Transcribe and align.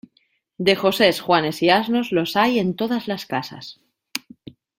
De 0.57 0.73
Josés, 0.75 1.21
Juanes 1.21 1.61
y 1.61 1.69
asnos, 1.69 2.11
los 2.11 2.35
hay 2.35 2.57
en 2.57 2.75
todas 2.75 3.07
las 3.07 3.27
casas. 3.27 3.81